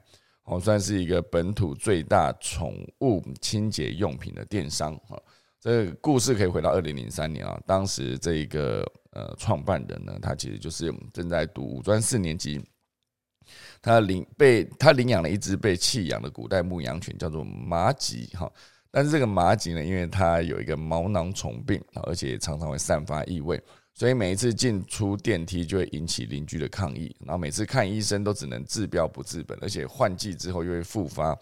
[0.44, 4.98] 好，算是一个本土最大宠物清洁用品的电商。
[5.06, 5.22] 好，
[5.60, 8.90] 这个故事可以回到二零零三年啊，当时这个。
[9.12, 12.60] 呃，创办人呢，他其实就是正在读五专四年级，
[13.80, 18.50] 他领被他领养了一只被弃养的古代牧羊犬，叫做麻吉哈。
[18.90, 23.58] 但是这个麻吉呢，因为它有一个毛囊虫病，而且常常会散发异味，
[23.94, 27.14] 所以每一次进出电梯就会引起邻居的抗议。
[27.20, 31.34] 然后每次看医生都只能治标不治本，而且换季之后又会复发。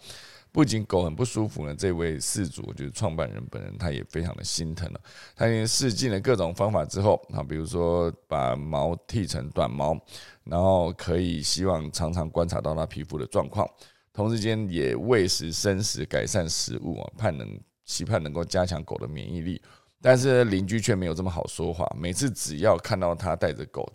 [0.51, 4.99] 不仅狗很不舒服呢，这位事主就是创办人本人，他也非常的心疼了。
[5.35, 9.97] 他已经试尽了各种方法之后，啊，比如说把毛剃成短毛，
[10.43, 13.65] 然后可以希望常常观察到他皮肤的状况，
[14.11, 17.47] 同时间也喂食生食，改善食物啊，盼能
[17.85, 19.61] 期盼能够加强狗的免疫力。
[20.01, 23.89] 但是邻居却没有这么好说话，每次只要看到他带着狗。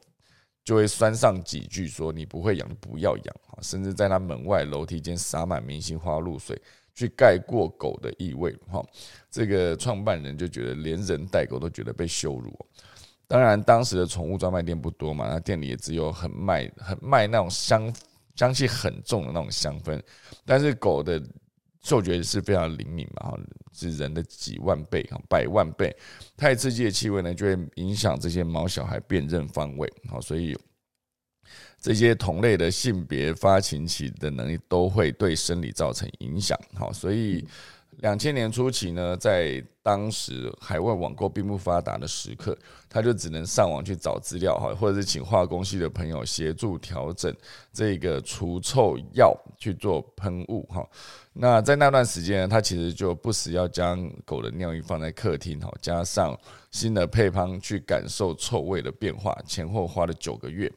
[0.66, 6.60] 就会酸上几句，说你不会养不要养啊，甚至在他门外楼梯间洒满明星花露水，
[6.92, 8.84] 去盖过狗的异味哈。
[9.30, 12.52] 这个创办人就觉得连人带狗都觉得被羞辱。
[13.28, 17.94] 当然，当时的宠物专卖店不多嘛，那店里也只有很卖很卖那种香
[18.34, 20.02] 香气很重的那种香氛，
[20.44, 21.22] 但是狗的。
[21.86, 23.38] 嗅觉是非常灵敏嘛，哈，
[23.72, 25.94] 是人的几万倍、百万倍。
[26.36, 30.58] 太刺激的气味呢，就会影响这些毛小孩辨认方位，好，所以
[31.80, 37.46] 这些同类的性别发情期的能力都会对生理造成影响，好，所以。
[38.00, 42.56] 两千年初期呢，在当时海外网购并不发达的时刻，
[42.90, 47.34] 他就只能上网去找资料哈，或者是请化工系的朋友协助调整
[47.72, 50.86] 这个除臭药去做喷雾哈。
[51.32, 56.38] 那在那段时间，他其实就不时要将狗的尿液放在客厅哈，加上
[56.70, 60.70] 新的配方去感受臭味的变化，前后花了九个月，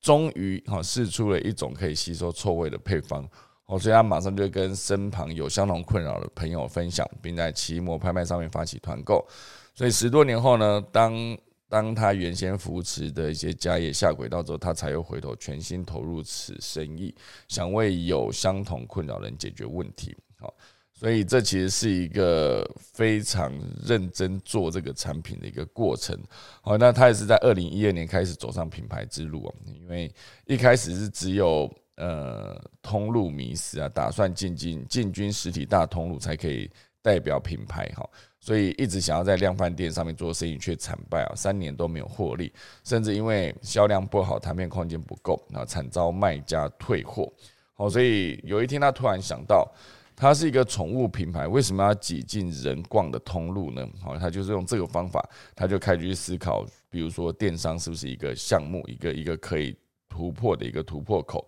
[0.00, 3.28] 终于哈试出了一种可以吸收臭味的配方。
[3.66, 9.26] 哦，所以他马上就跟身旁有相同困扰的朋友分享，并在奇摩拍卖上面发起团购。
[9.74, 17.14] 所以十多年后呢，当当他原先扶持的一些家业下轨道之后，他才又回头全心投入此生意，
[17.48, 20.14] 想为有相同困扰人解决问题。
[20.38, 20.54] 好，
[20.92, 23.50] 所以这其实是一个非常
[23.82, 26.16] 认真做这个产品的一个过程。
[26.60, 30.12] 好，那他也是在二零一二年开始走上品牌之路啊，因为
[30.44, 36.70] 一开始是只有呃通路迷失啊，打算进军进军实体大通路才可以
[37.02, 38.08] 代表品牌哈，
[38.40, 42.52] 所以一直想要在量贩店上面做生意却惨败啊，三年都没有获利，
[42.84, 47.32] 甚至因为销量不好，台面空间不够，那惨遭卖家退货。
[47.74, 49.70] 好，所以有一天他突然想到。
[50.16, 53.84] 它是一个宠物品牌，为什么要挤进人逛的通路呢？
[54.00, 59.76] 好，他就是用这个方法，他就开始去思考，比如说电商是不是一个项目，一个一个可以
[60.14, 61.44] 突破的一个突破口，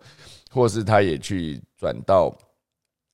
[0.51, 2.37] 或是他也去转到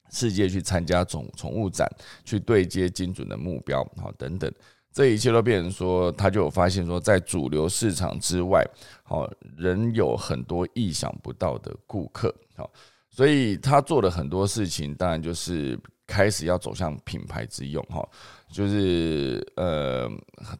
[0.09, 1.87] 世界去参加宠宠物展，
[2.25, 4.51] 去对接精准的目标，好等等，
[4.91, 8.65] 这一切都变成说，他就有发现说，在主流市场之外，
[9.03, 12.67] 好，仍有很多意想不到的顾客，好。
[13.09, 18.07] 所以他做了很多事情，当然就是开始要走向品牌之用哈，
[18.51, 20.09] 就是呃，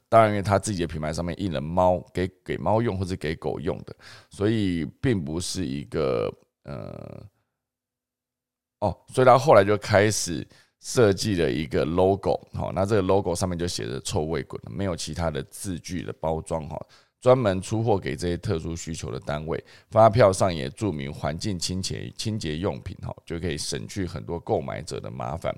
[0.08, 3.96] 当然因为他自己的品牌上面印了猫，给给猫用或者给狗用的，
[4.30, 6.34] 所以并不是一个
[6.64, 7.22] 呃，
[8.80, 10.48] 哦，所以他后来就开始
[10.80, 16.78] 设计了一个 logo，好，那这个 logo 上面就写着“臭味滚”，没有其他的字句的包装哈。
[17.24, 25.56] 专门出货给这些特殊需求的单位，发票上也注明环境清洁清洁用品，哈，就可以省去很多购买者的麻烦。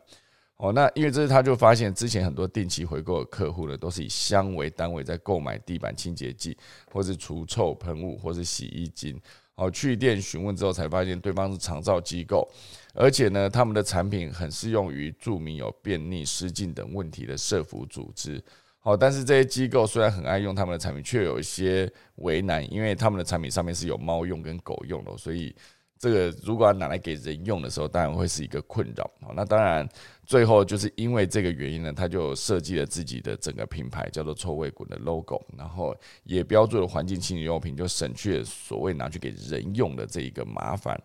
[0.58, 6.56] 哦，那因为这是他就发现之前很多定期回购的客户呢，都是以香为单位在购买地板清洁剂，
[6.94, 9.20] 或是除臭喷雾，或是洗衣精。
[9.56, 12.48] 哦，去店询问之后才发现对方是长照机构，
[12.94, 18.40] 而且呢，他们的产品很适用于注明有便秘、失禁等问题的社服组织。
[18.86, 25.56] 好，但是这些机构虽然很爱用他们的产品，却有一些为难，因为他们的产品上面是有猫用跟狗用的，所以
[25.98, 29.10] 这个如果要拿来给人用的时候，当然会是一个困扰。
[29.36, 29.90] 那当然
[30.24, 40.96] 最后就是因为这个原因呢，他就设计了自己的整个品牌，叫做臭味滚的 logo，然后也标注了环境清洁用品，就省去了所谓拿去给人用的这一个麻烦。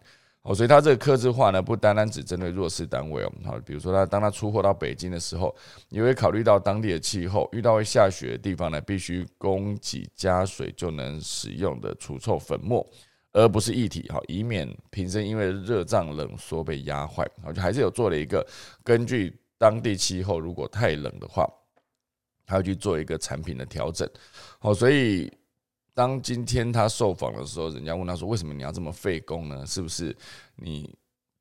[0.42, 3.32] 哦，所以它这个刻字化呢，不单单只针对弱势单位哦。
[3.44, 5.54] 好，比如说它当他出货到北京的时候，
[5.90, 12.86] 也会考虑到当地的气候，遇到会下雪的地方呢，必须供给加水就能使用的除臭粉末，
[13.32, 14.10] 而不是液体。
[14.10, 17.28] 好，以免瓶身因为热胀冷缩被压坏。
[17.44, 18.42] 好，就还是有做了一个
[18.82, 21.46] 根据当地气候，如果太冷的话，
[22.46, 24.08] 他要去做一个产品的调整。
[24.58, 25.30] 好，所以。
[25.92, 29.66] 当今天他受访的时候，人家问他说：“为什么你要这么费工呢？
[29.66, 30.16] 是不是
[30.56, 30.96] 你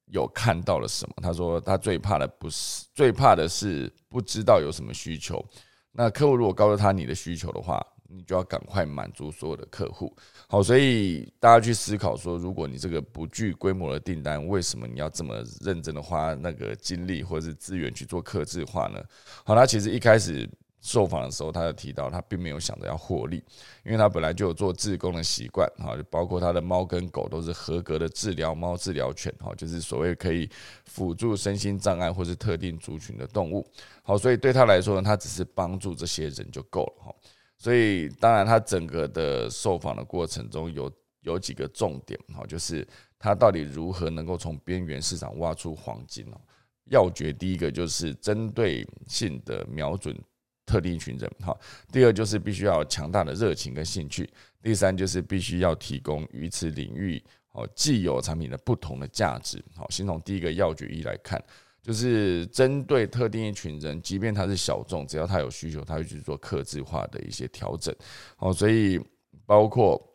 [0.07, 5.43] 有看到了什么？”他说：“他最怕的不是最怕的是不知道有什么需求。
[5.91, 10.13] 那客户如果告诉他你的需求的话，你就要赶快满足所有的客户。
[10.47, 18.99] 好，所以大家去思考说，如果你这个不具规模的订单，为什么你要这么认真的花那个精力或者是资源去做客制化呢？
[19.45, 20.49] 好，他其实一开始。
[20.81, 23.43] 受访的时候，他就提到他并没有想着要获利，
[23.83, 30.49] 因为他本来就有做志工的习惯，哈，就包括他的猫跟狗都是合格的治疗猫、治疗犬，哈，就是所谓可以
[30.85, 33.67] 辅助身心障碍或是特定族群的动物，
[34.03, 37.15] 好，所以对他来说呢，他只是帮助这些人就够了，哈，
[37.57, 40.89] 所以当然他整个的受访的过程中有
[41.23, 42.87] 有几个重点，哈，就是
[43.19, 46.39] 他到底如何能够从边缘市场挖出黄金哦，
[46.85, 50.17] 要诀第一个就是针对性的瞄准。
[50.69, 51.57] 特定一群人，哈。
[51.91, 54.29] 第二就是必须要强大的热情跟兴趣。
[54.61, 57.21] 第三就是必须要提供于此领域
[57.53, 59.63] 哦既有产品的不同的价值。
[59.75, 61.43] 好，先从第一个要诀一来看，
[61.81, 67.95] 就是针对特定一群人，即便他是小众，只要他有需求，他会去做克制化的一些调整。
[68.35, 68.99] 好，所以
[69.45, 70.05] 包括。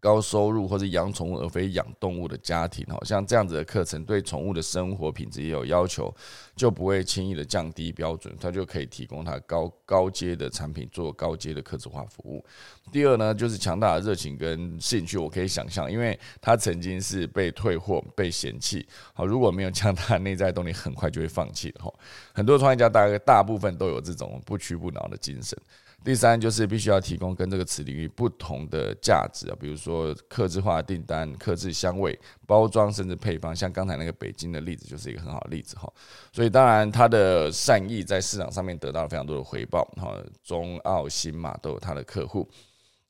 [0.00, 6.14] 高收入或者养宠物而非养动物的家庭，好像这样子的课程对宠物的生活品质也有要求，
[6.54, 12.44] 就不会轻易的降低标准，它就可以提供它高高阶的产品做高阶的客制化服务。
[12.92, 21.92] 第二呢，就是强大的热情跟兴趣，我可以想象，因为他曾经是被退货、被嫌弃，好，如果没有强大的内在动力，很快就会放弃的哈。
[22.32, 25.58] 很多创业家大概大部分都有这种不屈不挠的精神。
[26.04, 33.54] 第三就是必须要提供跟这个词领域不同的价值啊，比如说刻字化订单、刻字香味、包装，甚至配方。
[33.54, 35.92] 像刚才那个北京的例子就是一个很好的例子哈。
[36.32, 40.16] 所以当然他的善意在市场上面得到了非常多的回报哈。
[40.42, 42.48] 中澳新马都有他的客户，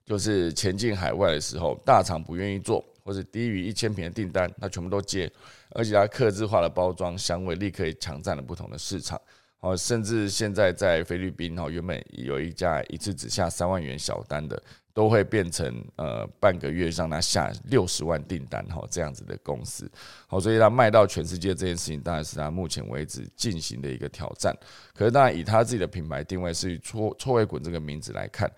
[0.05, 5.30] 就是前进海外的时候，大厂不愿意做，或者低于一千瓶的订单，他全部都接，
[5.70, 9.20] 而且他刻字化的包装香味立刻抢占了不同的市场。
[9.61, 14.62] 哦，甚至现在在菲律宾哦，原本有一家一次只下三万元小单的，
[14.94, 19.90] 都会变成呃半个月让他下六十万订单哈这样子的公司，
[20.28, 24.56] 好，所以他卖到全世界这件事情当然是他目前为止进行的一个挑战。
[24.94, 28.48] 可是当然以他自己的品牌定位是错错位滚这个名字来看，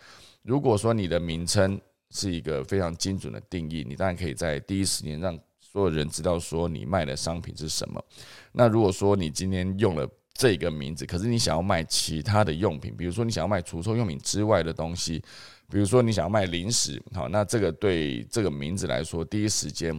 [0.43, 1.81] 如果说你的名称
[2.11, 8.05] 是一个非常精准的定义，你当然可以在第一时间让所有人知道说你卖的商品是什么。
[8.53, 10.07] 那如果说你今天用了
[10.41, 15.23] 这个名字，可是你想要卖其他的用品，比如说你想要卖除臭用品之外的东西。
[15.69, 19.95] 比如说你想要卖零食，好，那这个对这个名字来说，第一时间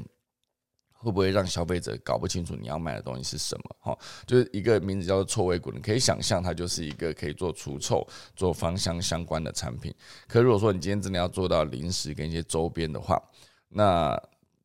[0.93, 3.75] 会不会让消费者搞不清楚你要卖的东西是什么？
[3.81, 9.93] 哈，就是一个名字叫做臭味滚，你可以想象它就是一个可以做除臭、做芳香相关的产品。
[10.27, 13.21] 可如果说你今天真的要做到零食跟一些周边的话，
[13.69, 14.19] 那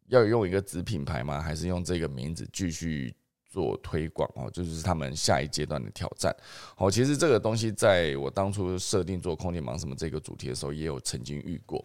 [0.09, 1.39] 要用一个子品牌吗？
[1.43, 3.15] 还是用这个名字继续？
[3.57, 6.37] 做推广哦，就是他们下一阶段的挑战。
[6.75, 11.83] 好，其实这个东西在我当初设定做空间忙什么这个主题的时候，也有曾经遇过。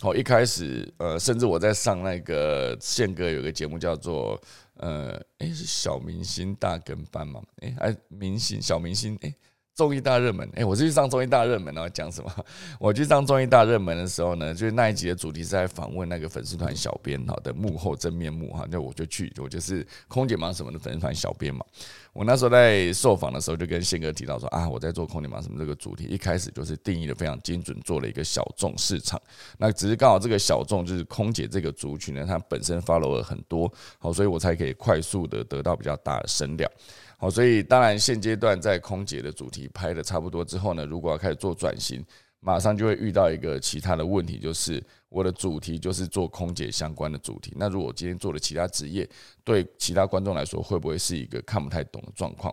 [0.00, 4.40] 好，一开始呃，甚至我在上那个宪哥有个节目叫做
[4.78, 7.42] 呃，诶，是小明星大跟班吗？
[7.60, 9.34] 诶，哎，明星小明星诶。
[9.74, 12.30] 综艺大热门，哎，我是去上综艺大热门，然后讲什么？
[12.78, 21.64] 我去上综艺大热门的时候呢，就是那一集的主题是在访问那个粉丝团小编哈的幕后真面目哈，那我就去，我就是空姐忙什么的粉丝团小编嘛。
[22.12, 29.20] 我那时候在受访的时候，就跟宪哥提到说啊，我在做空姐忙什么这个主题，一开始就是定义的非常精准，做了一个小众市场。
[29.56, 36.70] 那只是刚好这个小众就是空姐这个族群呢，它本身 follow 了很多，好，所以我才可以快速的得到比较大的声量。
[37.16, 42.04] 好，所以当然现阶段在空姐的主题拍的差不多之后呢，如果要开始做转型，
[42.44, 47.54] 马上就会遇到一个其他的问题，就是我的主题就是做空姐相关的主题。
[47.56, 49.08] 那如果我今天做了其他职业，
[49.44, 52.52] 对其他观众来说会不会是一个看不太懂的状况？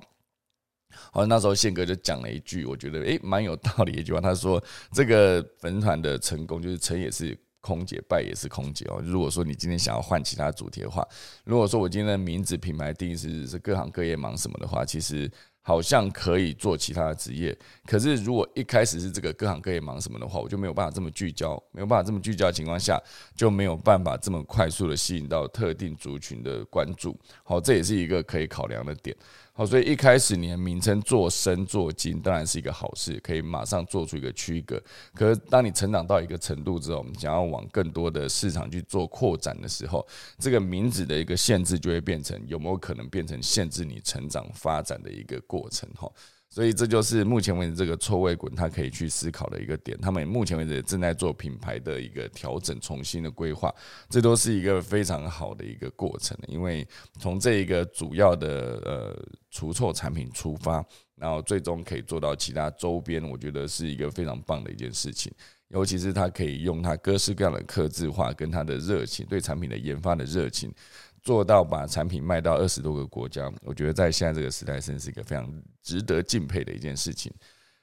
[1.11, 7.37] 好，那时候宪哥就讲了一句，我觉得诶蛮有道理一句话，他说这个粉团的成功就是成也是。
[7.61, 9.01] 空姐败也是空姐哦。
[9.03, 11.05] 如果说你今天想要换其他主题的话，
[11.43, 15.29] 如果说我今天的名字品牌定义是是各行各业忙什么的话，其实
[15.70, 17.55] 好像可以做其他的职业。
[17.86, 22.99] 可是如果一开始是这个各行各业忙什么的话，我就没有办法这么聚焦，没有办法这么聚焦的情况下，
[23.36, 27.15] 就没有办法这么快速的吸引到特定族群的关注。
[27.43, 29.15] 好，这也是一个可以考量的点。
[29.60, 34.82] 好，所以一开始你的名称做深做精，当然是一个好事，可以马上做出一个区隔。
[35.14, 40.07] 可是当你成长到一个程度之后，我们想要往更多的市场去做扩展的时候，
[40.38, 45.89] 这个名字的一个限制就会变成有没有可能变成限制你成长发展的一个过程？
[45.93, 46.10] 哈。
[46.49, 49.95] 所以这就是目前为止这个臭味滚，它可以去思考的一个点。
[50.01, 53.73] 他们目前为止正在做品牌的一个调整、重新的规划，
[54.09, 56.35] 这都是一个非常好的一个过程。
[56.47, 56.85] 因为
[57.19, 60.83] 从这一个主要的呃除臭产品出发，
[61.15, 65.31] 然后最终可以做到其他周边，我觉得是一个非常棒的一件事情。
[65.67, 70.73] 尤其是它可以用它各式各样的刻字化跟它的热情，对产品的研发的热情。
[71.22, 75.47] 做到把产品卖到二十多个国家，我觉得在现在这个时代，真是一个非常
[75.82, 77.32] 值得敬佩的一件事情。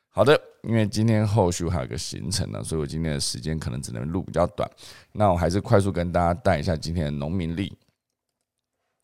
[0.09, 4.70] 好的，因为今天后续还有个行程呢，所以我今天的时间可能只能录比较短。
[5.12, 7.76] 那我还是快速跟大家带一下今天的农民历。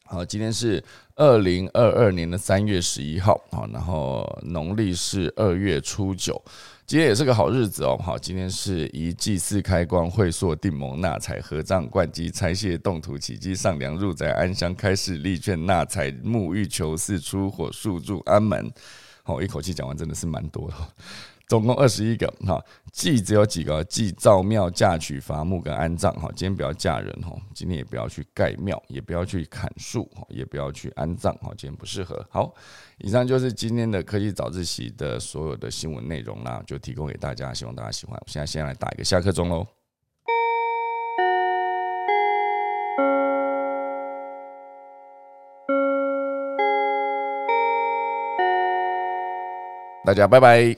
[0.05, 0.83] 好，今天是
[1.17, 6.43] 二零二二年的三月十一号，好，然后农历是二月初九。
[6.85, 18.71] 今天也是个好日子哦，好，今天是一祭祀开光会所定盟纳财合葬灌机拆卸动土起基上梁入宅安乡开市立券纳财沐浴求嗣出火速住安门。
[19.23, 20.75] 好，一口气讲完真的是蛮多的。
[21.53, 22.59] 总共二十一个哈，
[22.93, 26.27] 祭只有几个，祭造庙、嫁娶、伐木跟安葬哈。
[26.35, 32.27] 今天不要嫁人哈，今天也不要去盖庙，也不要去砍树哈，也不要去安葬哈，今天不适合。
[32.31, 32.55] 好，
[33.01, 38.17] 以上就是今天的科技早自习的所有的新闻内容啦，就提供给大家，希望大家喜欢。
[38.19, 39.67] 我现在先来打一个下课钟喽，
[50.07, 50.75] 大家拜拜。